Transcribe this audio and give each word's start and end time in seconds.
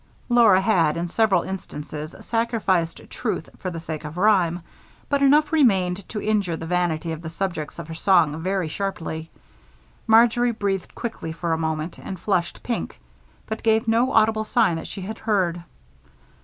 Laura 0.29 0.59
had, 0.59 0.97
in 0.97 1.07
several 1.07 1.43
instances, 1.43 2.15
sacrificed 2.21 2.99
truth 3.07 3.47
for 3.59 3.69
the 3.69 3.79
sake 3.79 4.03
of 4.03 4.17
rhyme, 4.17 4.63
but 5.09 5.21
enough 5.21 5.51
remained 5.53 6.09
to 6.09 6.19
injure 6.19 6.57
the 6.57 6.65
vanity 6.65 7.11
of 7.11 7.21
the 7.21 7.29
subjects 7.29 7.77
of 7.77 7.87
her 7.87 7.93
song 7.93 8.41
very 8.41 8.67
sharply. 8.67 9.29
Marjory 10.07 10.53
breathed 10.53 10.95
quickly 10.95 11.31
for 11.31 11.53
a 11.53 11.57
moment 11.59 11.99
and 11.99 12.19
flushed 12.19 12.63
pink 12.63 12.99
but 13.45 13.61
gave 13.61 13.87
no 13.87 14.11
audible 14.11 14.43
sign 14.43 14.75
that 14.77 14.87
she 14.87 15.01
had 15.01 15.19
heard. 15.19 15.63